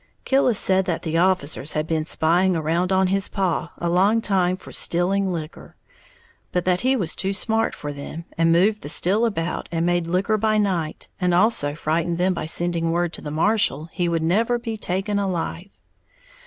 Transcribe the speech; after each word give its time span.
Killis 0.25 0.57
said 0.57 0.85
that 0.85 1.03
the 1.03 1.19
officers 1.19 1.73
had 1.73 1.85
been 1.85 2.07
spying 2.07 2.55
around 2.55 2.91
on 2.91 3.05
his 3.05 3.29
"paw" 3.29 3.69
a 3.77 3.87
long 3.87 4.19
time 4.19 4.57
for 4.57 4.71
"stilling" 4.71 5.31
liquor, 5.31 5.75
but 6.51 6.65
that 6.65 6.79
he 6.79 6.95
was 6.95 7.15
too 7.15 7.33
smart 7.33 7.75
for 7.75 7.93
them, 7.93 8.25
and 8.35 8.51
moved 8.51 8.81
the 8.81 8.89
still 8.89 9.27
about, 9.27 9.69
and 9.71 9.85
made 9.85 10.07
liquor 10.07 10.39
by 10.39 10.57
night, 10.57 11.07
and 11.19 11.35
also 11.35 11.75
frightened 11.75 12.17
them 12.17 12.33
by 12.33 12.45
sending 12.47 12.89
word 12.89 13.13
to 13.13 13.21
the 13.21 13.29
marshal 13.29 13.89
he 13.91 14.09
would 14.09 14.23
never 14.23 14.57
be 14.57 14.75
taken 14.75 15.19
alive. 15.19 15.69